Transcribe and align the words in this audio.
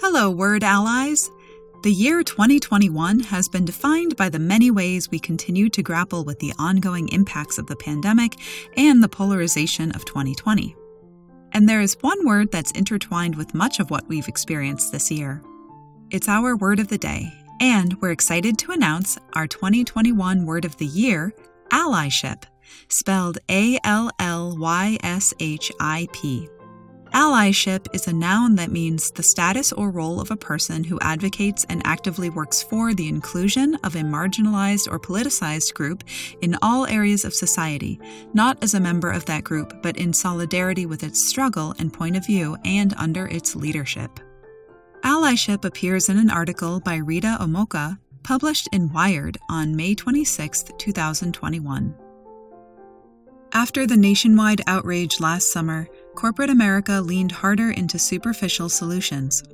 Hello, 0.00 0.30
word 0.30 0.62
allies. 0.62 1.30
The 1.82 1.90
year 1.90 2.22
2021 2.22 3.20
has 3.20 3.48
been 3.48 3.64
defined 3.64 4.16
by 4.16 4.28
the 4.28 4.38
many 4.38 4.70
ways 4.70 5.10
we 5.10 5.18
continue 5.18 5.68
to 5.70 5.82
grapple 5.82 6.22
with 6.22 6.38
the 6.38 6.52
ongoing 6.60 7.08
impacts 7.08 7.58
of 7.58 7.66
the 7.66 7.74
pandemic 7.74 8.36
and 8.76 9.02
the 9.02 9.08
polarization 9.08 9.90
of 9.92 10.04
2020. 10.04 10.76
And 11.50 11.68
there 11.68 11.80
is 11.80 11.96
one 12.02 12.24
word 12.24 12.52
that's 12.52 12.70
intertwined 12.70 13.34
with 13.34 13.52
much 13.52 13.80
of 13.80 13.90
what 13.90 14.06
we've 14.06 14.28
experienced 14.28 14.92
this 14.92 15.10
year. 15.10 15.42
It's 16.10 16.28
our 16.28 16.54
word 16.54 16.78
of 16.78 16.86
the 16.86 16.98
day, 16.98 17.32
and 17.60 18.00
we're 18.00 18.12
excited 18.12 18.58
to 18.58 18.70
announce 18.72 19.18
our 19.34 19.48
2021 19.48 20.46
word 20.46 20.64
of 20.64 20.76
the 20.76 20.86
year, 20.86 21.34
allyship, 21.70 22.44
spelled 22.88 23.38
A 23.50 23.78
L 23.84 24.10
L 24.18 24.56
Y 24.56 24.98
S 25.02 25.34
H 25.40 25.72
I 25.80 26.08
P. 26.12 26.48
Allyship 27.14 27.88
is 27.92 28.08
a 28.08 28.12
noun 28.12 28.54
that 28.54 28.70
means 28.70 29.10
the 29.10 29.22
status 29.22 29.70
or 29.70 29.90
role 29.90 30.18
of 30.18 30.30
a 30.30 30.36
person 30.36 30.82
who 30.82 30.98
advocates 31.00 31.66
and 31.68 31.82
actively 31.84 32.30
works 32.30 32.62
for 32.62 32.94
the 32.94 33.06
inclusion 33.06 33.74
of 33.84 33.96
a 33.96 33.98
marginalized 33.98 34.90
or 34.90 34.98
politicized 34.98 35.74
group 35.74 36.04
in 36.40 36.56
all 36.62 36.86
areas 36.86 37.26
of 37.26 37.34
society, 37.34 38.00
not 38.32 38.56
as 38.64 38.72
a 38.72 38.80
member 38.80 39.10
of 39.10 39.26
that 39.26 39.44
group, 39.44 39.82
but 39.82 39.98
in 39.98 40.14
solidarity 40.14 40.86
with 40.86 41.02
its 41.02 41.22
struggle 41.22 41.74
and 41.78 41.92
point 41.92 42.16
of 42.16 42.24
view 42.24 42.56
and 42.64 42.94
under 42.96 43.26
its 43.26 43.54
leadership. 43.54 44.18
Allyship 45.02 45.66
appears 45.66 46.08
in 46.08 46.16
an 46.16 46.30
article 46.30 46.80
by 46.80 46.96
Rita 46.96 47.36
Omokha, 47.40 47.98
published 48.22 48.70
in 48.72 48.90
Wired 48.90 49.36
on 49.50 49.76
May 49.76 49.94
26, 49.94 50.64
2021. 50.78 51.94
After 53.62 53.86
the 53.86 53.96
nationwide 53.96 54.60
outrage 54.66 55.20
last 55.20 55.52
summer, 55.52 55.86
corporate 56.16 56.50
America 56.50 57.00
leaned 57.00 57.30
harder 57.30 57.70
into 57.70 57.96
superficial 57.96 58.68
solutions. 58.68 59.44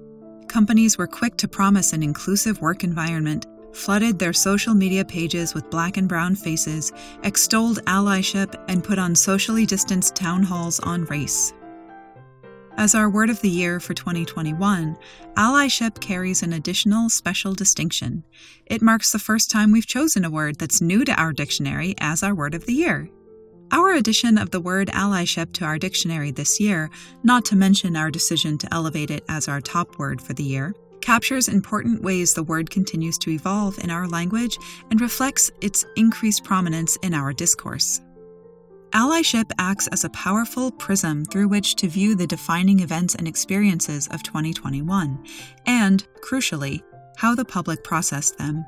Companies 0.49 0.97
were 0.97 1.07
quick 1.07 1.37
to 1.37 1.47
promise 1.47 1.93
an 1.93 2.03
inclusive 2.03 2.59
work 2.63 2.85
environment, 2.85 3.47
flooded 3.75 4.19
their 4.19 4.33
social 4.33 4.73
media 4.73 5.05
pages 5.05 5.53
with 5.53 5.69
black 5.69 5.99
and 5.99 6.09
brown 6.09 6.35
faces, 6.35 6.91
extolled 7.23 7.85
allyship, 7.85 8.55
and 8.67 8.83
put 8.83 8.99
on 8.99 9.15
socially 9.15 9.67
distanced 9.67 10.17
town 10.17 10.43
halls 10.43 10.81
on 10.81 11.05
race. 11.05 11.53
As 12.79 12.95
our 12.95 13.11
word 13.11 13.29
of 13.29 13.43
the 13.43 13.51
year 13.51 13.79
for 13.79 13.93
2021, 13.93 14.97
allyship 15.37 16.01
carries 16.01 16.43
an 16.43 16.55
additional 16.55 17.11
special 17.11 17.53
distinction. 17.53 18.25
It 18.65 18.81
marks 18.81 19.13
the 19.13 19.19
first 19.19 19.51
time 19.51 19.71
we've 19.71 19.87
chosen 19.87 20.25
a 20.25 20.31
word 20.31 20.59
that's 20.59 20.81
new 20.81 21.05
to 21.05 21.13
our 21.21 21.35
dictionary 21.35 21.95
as 21.99 22.23
our 22.23 22.35
word 22.35 22.55
of 22.55 22.65
the 22.65 22.73
year. 22.73 23.11
Our 23.71 23.93
addition 23.93 24.39
of 24.39 24.51
the 24.51 24.61
word 24.61 24.89
allyship 24.89 25.53
to 25.55 25.65
our 25.65 25.79
dictionary 25.79 26.31
this 26.31 26.59
year, 26.59 26.91
not 27.23 27.45
to 27.47 27.57
mention 27.57 27.97
our 27.97 28.11
decision 28.11 28.57
to 28.59 28.75
elevate 28.75 29.11
it 29.11 29.25
as 29.29 29.47
our 29.47 29.61
top 29.61 29.99
word 29.99 30.23
for 30.23 30.33
the 30.33 30.43
year, 30.43 30.75
captures 31.03 31.49
important 31.49 32.03
ways 32.03 32.33
the 32.33 32.43
word 32.43 32.71
continues 32.71 33.19
to 33.19 33.31
evolve 33.31 33.79
in 33.79 33.91
our 33.91 34.09
language 34.09 34.59
and 34.91 35.03
reflects 35.03 35.51
its 35.61 35.85
increased 35.97 36.45
prominence 36.45 36.97
in 37.03 37.13
our 37.13 37.35
discourse. 37.35 38.01
Allyship 38.93 39.51
acts 39.59 39.87
as 39.89 40.05
a 40.05 40.11
powerful 40.11 40.71
prism 40.73 41.27
through 41.27 41.49
which 41.49 41.77
to 41.77 41.89
view 41.89 42.15
the 42.15 42.27
defining 42.27 42.81
events 42.81 43.15
and 43.17 43.29
experiences 43.29 44.09
of 44.09 44.23
2021, 44.23 45.23
and, 45.67 46.07
crucially, 46.23 46.83
how 47.19 47.35
the 47.35 47.45
public 47.45 47.85
processed 47.85 48.39
them. 48.39 48.65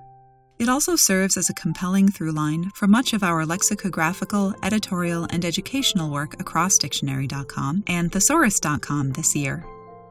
It 0.61 0.69
also 0.69 0.95
serves 0.95 1.39
as 1.39 1.49
a 1.49 1.55
compelling 1.55 2.11
throughline 2.11 2.71
for 2.75 2.87
much 2.87 3.15
of 3.15 3.23
our 3.23 3.47
lexicographical, 3.47 4.55
editorial, 4.63 5.27
and 5.31 5.43
educational 5.43 6.11
work 6.11 6.39
across 6.39 6.77
dictionary.com 6.77 7.83
and 7.87 8.13
thesaurus.com 8.13 9.13
this 9.13 9.35
year. 9.35 9.65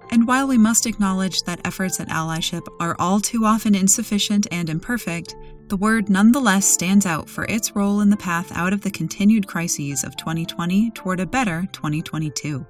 And 0.10 0.26
while 0.26 0.48
we 0.48 0.58
must 0.58 0.88
acknowledge 0.88 1.44
that 1.44 1.62
efforts 1.66 2.00
at 2.00 2.10
allyship 2.10 2.66
are 2.80 2.96
all 2.98 3.20
too 3.20 3.46
often 3.46 3.76
insufficient 3.76 4.48
and 4.52 4.72
imperfect, 4.72 5.36
the 5.68 5.78
word 5.78 6.10
nonetheless 6.10 6.66
stands 6.66 7.06
out 7.06 7.30
for 7.30 7.46
its 7.46 7.76
role 7.76 8.02
in 8.02 8.10
the 8.10 8.18
path 8.18 8.52
out 8.58 8.74
of 8.74 8.82
the 8.82 8.90
continued 8.90 9.46
crises 9.46 10.04
of 10.04 10.18
2020 10.18 10.90
toward 10.92 11.20
a 11.20 11.28
better 11.28 11.68
2022. 11.74 12.66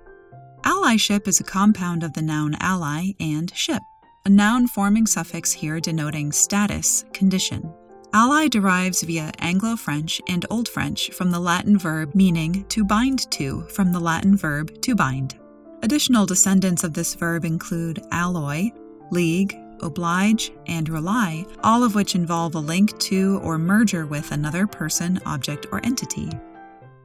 Allyship 0.65 1.29
is 1.29 1.39
a 1.39 1.45
compound 1.45 2.03
of 2.03 2.11
the 2.11 2.21
noun 2.21 2.57
ally 2.59 3.13
and 3.21 3.55
ship 3.55 3.83
a 4.25 4.29
noun 4.29 4.67
forming 4.67 5.07
suffix 5.07 5.51
here 5.51 5.79
denoting 5.79 6.31
status, 6.31 7.05
condition. 7.13 7.73
Ally 8.13 8.47
derives 8.47 9.03
via 9.03 9.31
Anglo 9.39 9.75
French 9.75 10.19
and 10.27 10.45
Old 10.49 10.67
French 10.67 11.11
from 11.11 11.29
the 11.29 11.39
Latin 11.39 11.77
verb 11.77 12.15
meaning 12.15 12.65
to 12.69 12.83
bind 12.83 13.29
to 13.31 13.61
from 13.69 13.91
the 13.91 13.99
Latin 13.99 14.35
verb 14.35 14.81
to 14.81 14.95
bind. 14.95 15.37
Additional 15.83 16.25
descendants 16.25 16.83
of 16.83 16.93
this 16.93 17.15
verb 17.15 17.45
include 17.45 18.01
alloy, 18.11 18.69
league, 19.11 19.55
oblige, 19.81 20.51
and 20.67 20.89
rely, 20.89 21.45
all 21.63 21.83
of 21.83 21.95
which 21.95 22.15
involve 22.15 22.55
a 22.55 22.59
link 22.59 22.97
to 22.99 23.39
or 23.43 23.57
merger 23.57 24.05
with 24.05 24.31
another 24.31 24.67
person, 24.67 25.19
object, 25.25 25.67
or 25.71 25.85
entity. 25.85 26.29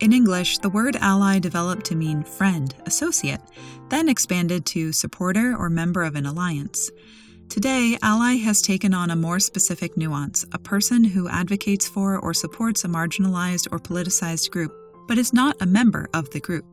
In 0.04 0.12
English, 0.12 0.59
the 0.59 0.69
word 0.69 0.97
ally 0.97 1.38
developed 1.38 1.87
to 1.87 1.94
mean 1.94 2.25
friend, 2.25 2.75
associate, 2.84 3.41
then 3.88 4.10
expanded 4.10 4.66
to 4.66 4.92
supporter 4.92 5.56
or 5.56 5.70
member 5.70 6.03
of 6.03 6.15
an 6.15 6.26
alliance. 6.26 6.91
Today, 7.48 7.97
ally 8.03 8.34
has 8.34 8.60
taken 8.60 8.93
on 8.93 9.10
a 9.10 9.16
more 9.16 9.41
specific 9.41 9.97
nuance 9.97 10.44
a 10.53 10.59
person 10.59 11.04
who 11.04 11.31
advocates 11.31 11.88
for 11.88 12.19
or 12.19 12.34
supports 12.34 12.84
a 12.84 12.88
marginalized 12.88 13.66
or 13.72 13.78
politicized 13.78 14.50
group, 14.50 14.76
but 15.09 15.16
is 15.16 15.32
not 15.32 15.56
a 15.62 15.66
member 15.66 16.06
of 16.12 16.28
the 16.32 16.41
group. 16.41 16.66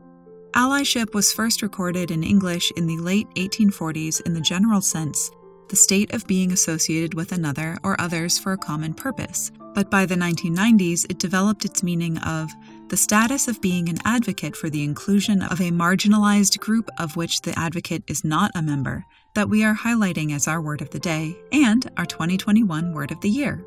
Allyship 0.54 1.14
was 1.14 1.32
first 1.32 1.62
recorded 1.62 2.12
in 2.12 2.26
English 2.26 2.70
in 2.76 2.86
the 2.86 2.98
late 2.98 3.30
1840s 3.36 4.20
in 4.26 4.34
the 4.34 4.42
general 4.42 4.82
sense 4.82 5.32
the 5.72 5.78
state 5.78 6.14
of 6.14 6.28
being 6.28 6.52
associated 6.52 7.14
with 7.14 7.32
another 7.32 7.78
or 7.82 8.00
others 8.00 8.38
for 8.38 8.52
a 8.52 8.58
common 8.58 8.94
purpose. 8.94 9.54
But 9.74 9.90
by 9.90 10.06
the 10.06 10.16
1990s, 10.16 11.06
it 11.10 11.18
developed 11.18 11.64
its 11.64 11.82
meaning 11.82 12.18
of 12.18 12.52
the 12.92 12.98
status 12.98 13.48
of 13.48 13.62
being 13.62 13.88
an 13.88 13.96
advocate 14.04 14.54
for 14.54 14.70
the 14.70 14.84
inclusion 14.84 15.42
of 15.44 15.62
a 15.62 15.72
marginalized 15.72 16.60
group 16.60 16.90
of 17.00 17.16
which 17.16 17.40
the 17.40 17.58
advocate 17.58 18.04
is 18.10 18.26
not 18.26 18.52
a 18.54 18.62
member, 18.62 19.06
that 19.34 19.48
we 19.48 19.64
are 19.64 19.74
highlighting 19.74 20.36
as 20.36 20.46
our 20.46 20.62
word 20.62 20.82
of 20.82 20.90
the 20.90 21.00
day 21.00 21.34
and 21.54 21.90
our 21.96 22.06
2021 22.06 22.94
word 22.94 23.12
of 23.12 23.22
the 23.22 23.30
year. 23.30 23.66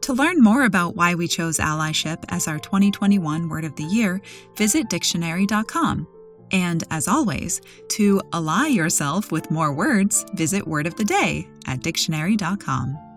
To 0.00 0.12
learn 0.12 0.42
more 0.42 0.64
about 0.64 0.96
why 0.96 1.14
we 1.14 1.28
chose 1.28 1.58
allyship 1.58 2.24
as 2.30 2.48
our 2.48 2.58
2021 2.58 3.48
word 3.48 3.64
of 3.64 3.76
the 3.76 3.84
year, 3.84 4.20
visit 4.56 4.90
dictionary.com. 4.90 6.08
And 6.50 6.82
as 6.90 7.06
always, 7.06 7.60
to 7.90 8.20
ally 8.32 8.66
yourself 8.66 9.30
with 9.30 9.52
more 9.52 9.72
words, 9.72 10.24
visit 10.34 10.66
Word 10.66 10.88
of 10.88 10.96
the 10.96 11.04
Day 11.04 11.48
at 11.68 11.84
dictionary.com. 11.84 13.07